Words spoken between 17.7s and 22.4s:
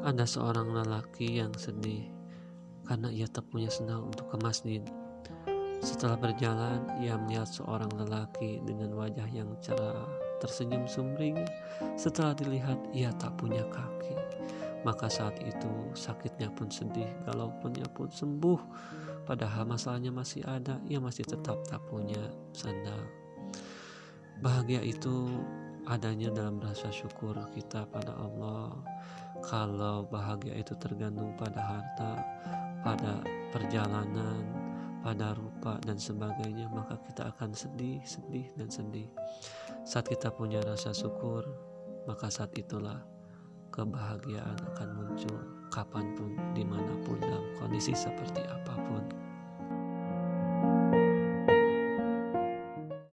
pun sembuh. Padahal masalahnya masih ada, ia masih tetap tak punya